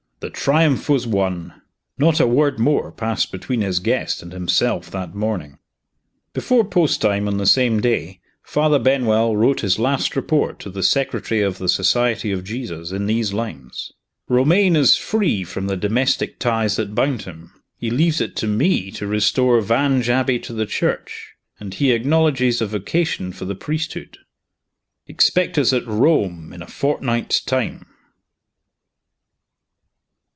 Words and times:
The 0.23 0.29
triumph 0.29 0.87
was 0.87 1.07
won. 1.07 1.63
Not 1.97 2.19
a 2.19 2.27
word 2.27 2.59
more 2.59 2.91
passed 2.91 3.31
between 3.31 3.61
his 3.61 3.79
guest 3.79 4.21
and 4.21 4.31
himself 4.31 4.91
that 4.91 5.15
morning. 5.15 5.57
Before 6.35 6.63
post 6.63 7.01
time, 7.01 7.27
on 7.27 7.37
the 7.37 7.47
same 7.47 7.79
day, 7.81 8.19
Father 8.43 8.77
Benwell 8.77 9.35
wrote 9.35 9.61
his 9.61 9.79
last 9.79 10.15
report 10.15 10.59
to 10.59 10.69
the 10.69 10.83
Secretary 10.83 11.41
of 11.41 11.57
the 11.57 11.67
Society 11.67 12.31
of 12.31 12.43
Jesus, 12.43 12.91
in 12.91 13.07
these 13.07 13.33
lines: 13.33 13.93
"Romayne 14.29 14.75
is 14.75 14.95
free 14.95 15.43
from 15.43 15.65
the 15.65 15.75
domestic 15.75 16.37
ties 16.37 16.75
that 16.75 16.93
bound 16.93 17.23
him. 17.23 17.51
He 17.79 17.89
leaves 17.89 18.21
it 18.21 18.35
to 18.37 18.47
me 18.47 18.91
to 18.91 19.07
restore 19.07 19.59
Vange 19.59 20.07
Abbey 20.07 20.37
to 20.41 20.53
the 20.53 20.67
Church; 20.67 21.33
and 21.59 21.73
he 21.73 21.93
acknowledges 21.93 22.61
a 22.61 22.67
vocation 22.67 23.31
for 23.31 23.45
the 23.45 23.55
priesthood. 23.55 24.19
Expect 25.07 25.57
us 25.57 25.73
at 25.73 25.87
Rome 25.87 26.53
in 26.53 26.61
a 26.61 26.67
fortnight's 26.67 27.41
time." 27.43 27.87